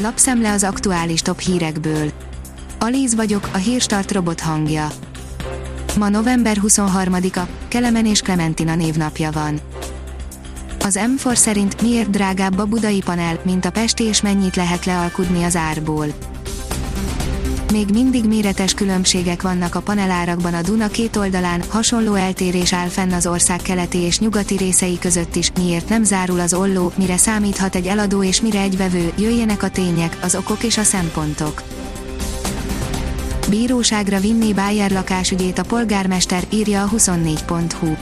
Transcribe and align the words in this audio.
Lapszemle 0.00 0.52
az 0.52 0.64
aktuális 0.64 1.20
top 1.20 1.40
hírekből. 1.40 2.12
Alíz 2.78 3.14
vagyok, 3.14 3.48
a 3.52 3.56
hírstart 3.56 4.12
robot 4.12 4.40
hangja. 4.40 4.88
Ma 5.98 6.08
november 6.08 6.56
23-a, 6.62 7.40
Kelemen 7.68 8.06
és 8.06 8.20
Clementina 8.20 8.74
névnapja 8.74 9.30
van. 9.30 9.60
Az 10.84 10.98
M4 11.16 11.34
szerint 11.34 11.82
miért 11.82 12.10
drágább 12.10 12.58
a 12.58 12.66
budai 12.66 13.02
panel, 13.04 13.40
mint 13.44 13.64
a 13.64 13.70
pesti 13.70 14.04
és 14.04 14.20
mennyit 14.20 14.56
lehet 14.56 14.84
lealkudni 14.84 15.42
az 15.42 15.56
árból. 15.56 16.06
Még 17.72 17.88
mindig 17.92 18.24
méretes 18.24 18.74
különbségek 18.74 19.42
vannak 19.42 19.74
a 19.74 19.80
panelárakban 19.80 20.54
a 20.54 20.62
Duna 20.62 20.88
két 20.88 21.16
oldalán, 21.16 21.62
hasonló 21.68 22.14
eltérés 22.14 22.72
áll 22.72 22.88
fenn 22.88 23.12
az 23.12 23.26
ország 23.26 23.60
keleti 23.62 23.98
és 23.98 24.18
nyugati 24.18 24.56
részei 24.56 24.98
között 24.98 25.34
is, 25.34 25.52
miért 25.58 25.88
nem 25.88 26.04
zárul 26.04 26.40
az 26.40 26.54
olló, 26.54 26.92
mire 26.96 27.16
számíthat 27.16 27.74
egy 27.74 27.86
eladó 27.86 28.22
és 28.22 28.40
mire 28.40 28.60
egy 28.60 28.76
vevő, 28.76 29.12
jöjjenek 29.18 29.62
a 29.62 29.70
tények, 29.70 30.18
az 30.22 30.34
okok 30.34 30.62
és 30.62 30.78
a 30.78 30.82
szempontok. 30.82 31.62
Bíróságra 33.48 34.20
vinné 34.20 34.52
Bayer 34.52 34.90
lakásügyét 34.90 35.58
a 35.58 35.62
polgármester, 35.62 36.44
írja 36.50 36.82
a 36.82 36.88
24.hu. 36.88 37.94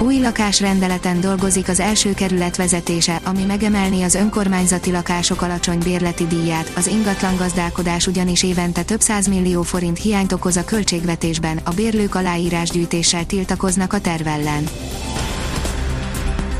Új 0.00 0.18
lakásrendeleten 0.18 1.20
dolgozik 1.20 1.68
az 1.68 1.80
első 1.80 2.14
kerület 2.14 2.56
vezetése, 2.56 3.20
ami 3.24 3.44
megemelni 3.44 4.02
az 4.02 4.14
önkormányzati 4.14 4.90
lakások 4.90 5.42
alacsony 5.42 5.78
bérleti 5.78 6.26
díját, 6.26 6.72
az 6.76 6.86
ingatlan 6.86 7.36
gazdálkodás 7.36 8.06
ugyanis 8.06 8.42
évente 8.42 8.82
több 8.82 9.00
millió 9.28 9.62
forint 9.62 9.98
hiányt 9.98 10.32
okoz 10.32 10.56
a 10.56 10.64
költségvetésben, 10.64 11.60
a 11.64 11.70
bérlők 11.70 12.14
aláírásgyűjtéssel 12.14 13.26
tiltakoznak 13.26 13.92
a 13.92 14.00
terv 14.00 14.26
ellen. 14.26 14.68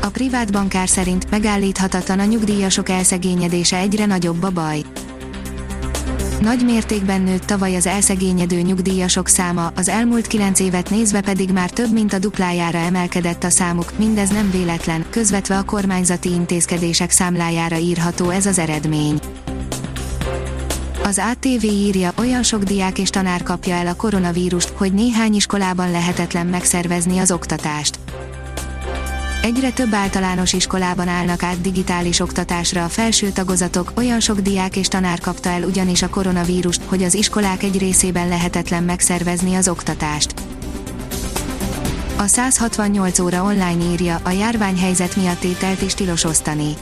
A 0.01 0.07
privát 0.07 0.51
bankár 0.51 0.87
szerint 0.89 1.29
megállíthatatlan 1.29 2.19
a 2.19 2.25
nyugdíjasok 2.25 2.89
elszegényedése 2.89 3.77
egyre 3.77 4.05
nagyobb 4.05 4.43
a 4.43 4.49
baj. 4.51 4.81
Nagy 6.41 6.65
mértékben 6.65 7.21
nőtt 7.21 7.45
tavaly 7.45 7.75
az 7.75 7.85
elszegényedő 7.87 8.61
nyugdíjasok 8.61 9.27
száma, 9.27 9.71
az 9.75 9.89
elmúlt 9.89 10.27
9 10.27 10.59
évet 10.59 10.89
nézve 10.89 11.21
pedig 11.21 11.51
már 11.51 11.69
több 11.69 11.91
mint 11.93 12.13
a 12.13 12.19
duplájára 12.19 12.77
emelkedett 12.77 13.43
a 13.43 13.49
számuk, 13.49 13.97
mindez 13.97 14.29
nem 14.29 14.51
véletlen, 14.51 15.05
közvetve 15.09 15.57
a 15.57 15.63
kormányzati 15.63 16.29
intézkedések 16.29 17.11
számlájára 17.11 17.77
írható 17.77 18.29
ez 18.29 18.45
az 18.45 18.59
eredmény. 18.59 19.19
Az 21.03 21.21
ATV 21.31 21.63
írja, 21.63 22.11
olyan 22.17 22.43
sok 22.43 22.63
diák 22.63 22.99
és 22.99 23.09
tanár 23.09 23.43
kapja 23.43 23.75
el 23.75 23.87
a 23.87 23.95
koronavírust, 23.95 24.69
hogy 24.69 24.93
néhány 24.93 25.35
iskolában 25.35 25.91
lehetetlen 25.91 26.47
megszervezni 26.47 27.17
az 27.17 27.31
oktatást. 27.31 27.99
Egyre 29.47 29.71
több 29.71 29.93
általános 29.93 30.53
iskolában 30.53 31.07
állnak 31.07 31.43
át 31.43 31.61
digitális 31.61 32.19
oktatásra 32.19 32.83
a 32.83 32.87
felső 32.87 33.29
tagozatok, 33.29 33.91
olyan 33.95 34.19
sok 34.19 34.39
diák 34.39 34.75
és 34.75 34.87
tanár 34.87 35.19
kapta 35.19 35.49
el 35.49 35.63
ugyanis 35.63 36.01
a 36.01 36.09
koronavírust, 36.09 36.81
hogy 36.85 37.03
az 37.03 37.13
iskolák 37.13 37.63
egy 37.63 37.77
részében 37.77 38.27
lehetetlen 38.27 38.83
megszervezni 38.83 39.55
az 39.55 39.67
oktatást. 39.67 40.33
A 42.17 42.27
168 42.27 43.19
óra 43.19 43.43
online 43.43 43.91
írja, 43.91 44.19
a 44.23 44.29
járványhelyzet 44.29 45.15
miatt 45.15 45.43
ételt 45.43 45.81
is 45.81 45.93
tilos 45.93 46.23
osztani. 46.23 46.73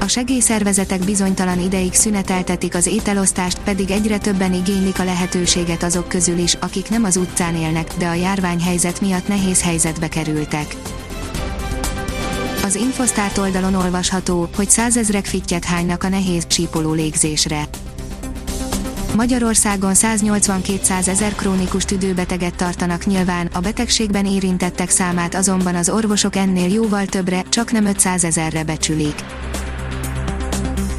A 0.00 0.08
segélyszervezetek 0.08 1.04
bizonytalan 1.04 1.60
ideig 1.60 1.94
szüneteltetik 1.94 2.74
az 2.74 2.86
ételosztást, 2.86 3.58
pedig 3.58 3.90
egyre 3.90 4.18
többen 4.18 4.54
igénylik 4.54 4.98
a 4.98 5.04
lehetőséget 5.04 5.82
azok 5.82 6.08
közül 6.08 6.38
is, 6.38 6.54
akik 6.54 6.90
nem 6.90 7.04
az 7.04 7.16
utcán 7.16 7.56
élnek, 7.56 7.94
de 7.98 8.06
a 8.06 8.14
járványhelyzet 8.14 9.00
miatt 9.00 9.28
nehéz 9.28 9.62
helyzetbe 9.62 10.08
kerültek. 10.08 10.76
Az 12.66 12.74
Infosztárt 12.74 13.38
oldalon 13.38 13.74
olvasható, 13.74 14.48
hogy 14.56 14.70
százezrek 14.70 15.24
fittyet 15.24 15.64
hánynak 15.64 16.02
a 16.02 16.08
nehéz, 16.08 16.46
sípoló 16.48 16.92
légzésre. 16.92 17.64
Magyarországon 19.16 19.92
180-200 19.94 21.06
ezer 21.06 21.34
krónikus 21.34 21.84
tüdőbeteget 21.84 22.56
tartanak 22.56 23.06
nyilván, 23.06 23.48
a 23.52 23.60
betegségben 23.60 24.26
érintettek 24.26 24.90
számát 24.90 25.34
azonban 25.34 25.74
az 25.74 25.88
orvosok 25.88 26.36
ennél 26.36 26.72
jóval 26.72 27.06
többre, 27.06 27.42
csak 27.48 27.72
nem 27.72 27.86
500 27.86 28.24
ezerre 28.24 28.64
becsülik. 28.64 29.24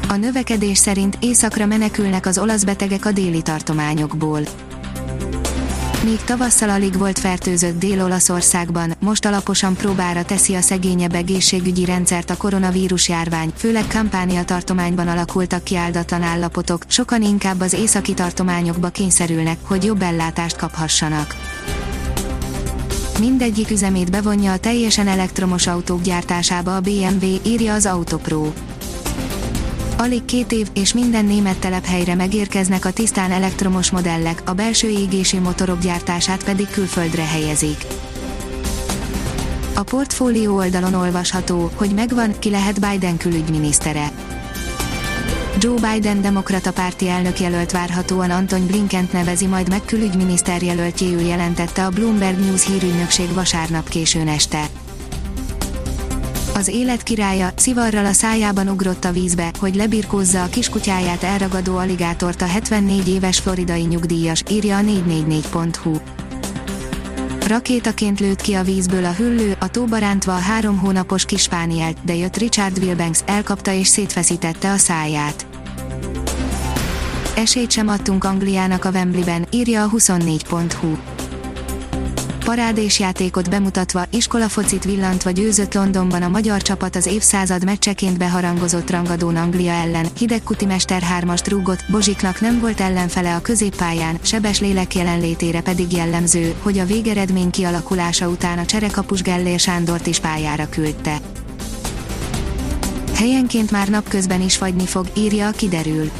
A 0.08 0.16
növekedés 0.16 0.78
szerint 0.78 1.16
északra 1.20 1.66
menekülnek 1.66 2.26
az 2.26 2.38
olasz 2.38 2.64
betegek 2.64 3.04
a 3.04 3.12
déli 3.12 3.42
tartományokból. 3.42 4.40
Míg 6.08 6.24
tavasszal 6.24 6.70
alig 6.70 6.98
volt 6.98 7.18
fertőzött 7.18 7.78
Dél-Olaszországban, 7.78 8.94
most 9.00 9.24
alaposan 9.24 9.74
próbára 9.74 10.24
teszi 10.24 10.54
a 10.54 10.60
szegényebb 10.60 11.14
egészségügyi 11.14 11.84
rendszert 11.84 12.30
a 12.30 12.36
koronavírus 12.36 13.08
járvány, 13.08 13.52
főleg 13.56 13.86
Kampánia 13.86 14.44
tartományban 14.44 15.08
alakultak 15.08 15.64
ki 15.64 15.76
áldatlan 15.76 16.22
állapotok, 16.22 16.82
sokan 16.86 17.22
inkább 17.22 17.60
az 17.60 17.72
északi 17.72 18.14
tartományokba 18.14 18.88
kényszerülnek, 18.88 19.58
hogy 19.62 19.84
jobb 19.84 20.02
ellátást 20.02 20.56
kaphassanak. 20.56 21.34
Mindegyik 23.20 23.70
üzemét 23.70 24.10
bevonja 24.10 24.52
a 24.52 24.58
teljesen 24.58 25.08
elektromos 25.08 25.66
autók 25.66 26.02
gyártásába 26.02 26.76
a 26.76 26.80
BMW, 26.80 27.36
írja 27.44 27.74
az 27.74 27.86
Autopro. 27.86 28.52
Alig 30.00 30.24
két 30.24 30.52
év, 30.52 30.68
és 30.74 30.94
minden 30.94 31.24
német 31.24 31.58
telephelyre 31.58 32.14
megérkeznek 32.14 32.84
a 32.84 32.92
tisztán 32.92 33.30
elektromos 33.30 33.90
modellek, 33.90 34.42
a 34.44 34.52
belső 34.52 34.88
égési 34.88 35.38
motorok 35.38 35.78
gyártását 35.78 36.44
pedig 36.44 36.68
külföldre 36.68 37.24
helyezik. 37.24 37.86
A 39.74 39.82
portfólió 39.82 40.56
oldalon 40.56 40.94
olvasható, 40.94 41.70
hogy 41.74 41.90
megvan, 41.90 42.38
ki 42.38 42.50
lehet 42.50 42.90
Biden 42.90 43.16
külügyminisztere. 43.16 44.10
Joe 45.58 45.92
Biden 45.92 46.20
demokrata 46.20 46.72
párti 46.72 47.08
elnök 47.08 47.38
várhatóan 47.72 48.30
Antony 48.30 48.66
Blinkent 48.66 49.12
nevezi 49.12 49.46
majd 49.46 49.68
meg 49.68 49.84
külügyminiszter 49.84 50.62
jelöltjéül 50.62 51.20
jelentette 51.20 51.84
a 51.84 51.90
Bloomberg 51.90 52.38
News 52.38 52.66
hírügynökség 52.66 53.32
vasárnap 53.32 53.88
későn 53.88 54.28
este 54.28 54.68
az 56.58 56.68
élet 56.68 57.02
királya 57.02 57.50
szivarral 57.56 58.06
a 58.06 58.12
szájában 58.12 58.68
ugrott 58.68 59.04
a 59.04 59.12
vízbe, 59.12 59.50
hogy 59.58 59.74
lebirkózza 59.74 60.42
a 60.42 60.48
kiskutyáját 60.48 61.22
elragadó 61.22 61.76
aligátort 61.76 62.42
a 62.42 62.46
74 62.46 63.08
éves 63.08 63.38
floridai 63.38 63.82
nyugdíjas, 63.82 64.42
írja 64.50 64.76
a 64.76 64.80
444.hu. 64.80 65.96
Rakétaként 67.46 68.20
lőtt 68.20 68.40
ki 68.40 68.54
a 68.54 68.62
vízből 68.62 69.04
a 69.04 69.12
hüllő, 69.12 69.56
a 69.58 69.68
tóba 69.68 69.98
rántva 69.98 70.34
a 70.34 70.38
három 70.38 70.78
hónapos 70.78 71.24
kispánielt, 71.24 71.96
de 72.04 72.14
jött 72.14 72.36
Richard 72.36 72.78
Wilbanks, 72.78 73.20
elkapta 73.26 73.72
és 73.72 73.86
szétfeszítette 73.86 74.70
a 74.70 74.76
száját. 74.76 75.46
Esélyt 77.36 77.70
sem 77.70 77.88
adtunk 77.88 78.24
Angliának 78.24 78.84
a 78.84 78.90
Wembleyben, 78.90 79.46
írja 79.50 79.82
a 79.82 79.90
24.hu 79.90 81.17
parádés 82.48 83.02
bemutatva, 83.50 84.04
iskolafocit 84.10 84.84
villantva 84.84 85.30
győzött 85.30 85.74
Londonban 85.74 86.22
a 86.22 86.28
magyar 86.28 86.62
csapat 86.62 86.96
az 86.96 87.06
évszázad 87.06 87.64
meccseként 87.64 88.18
beharangozott 88.18 88.90
rangadón 88.90 89.36
Anglia 89.36 89.72
ellen, 89.72 90.06
hidegkuti 90.18 90.64
mester 90.64 91.02
hármast 91.02 91.48
rúgott, 91.48 91.84
Bozsiknak 91.90 92.40
nem 92.40 92.60
volt 92.60 92.80
ellenfele 92.80 93.34
a 93.34 93.40
középpályán, 93.40 94.18
sebes 94.22 94.60
lélek 94.60 94.94
jelenlétére 94.94 95.60
pedig 95.60 95.92
jellemző, 95.92 96.54
hogy 96.62 96.78
a 96.78 96.84
végeredmény 96.84 97.50
kialakulása 97.50 98.28
után 98.28 98.58
a 98.58 98.64
cserekapus 98.64 99.22
Gellér 99.22 99.58
Sándort 99.58 100.06
is 100.06 100.18
pályára 100.18 100.68
küldte. 100.68 101.16
Helyenként 103.14 103.70
már 103.70 103.88
napközben 103.88 104.40
is 104.40 104.56
fagyni 104.56 104.86
fog, 104.86 105.06
írja 105.16 105.46
a 105.46 105.50
kiderül. 105.50 106.10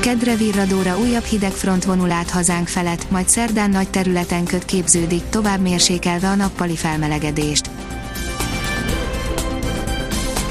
Kedre 0.00 0.36
virradóra 0.36 0.98
újabb 0.98 1.24
hidegfront 1.24 1.84
vonul 1.84 2.10
át 2.10 2.30
hazánk 2.30 2.68
felett, 2.68 3.10
majd 3.10 3.28
szerdán 3.28 3.70
nagy 3.70 3.88
területen 3.88 4.44
köt 4.44 4.64
képződik, 4.64 5.22
tovább 5.30 5.60
mérsékelve 5.60 6.28
a 6.28 6.34
nappali 6.34 6.76
felmelegedést. 6.76 7.70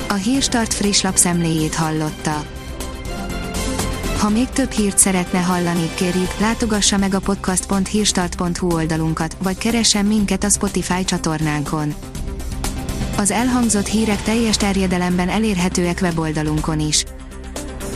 A 0.09 0.13
Hírstart 0.13 0.73
friss 0.73 1.01
lapszemléjét 1.01 1.75
hallotta. 1.75 2.45
Ha 4.19 4.29
még 4.29 4.49
több 4.49 4.71
hírt 4.71 4.97
szeretne 4.97 5.39
hallani, 5.39 5.89
kérjük, 5.95 6.39
látogassa 6.39 6.97
meg 6.97 7.13
a 7.13 7.19
podcast.hírstart.hu 7.19 8.73
oldalunkat, 8.73 9.37
vagy 9.43 9.57
keressen 9.57 10.05
minket 10.05 10.43
a 10.43 10.49
Spotify 10.49 11.03
csatornánkon. 11.03 11.93
Az 13.17 13.31
elhangzott 13.31 13.87
hírek 13.87 14.21
teljes 14.21 14.57
terjedelemben 14.57 15.29
elérhetőek 15.29 15.99
weboldalunkon 16.01 16.79
is 16.79 17.03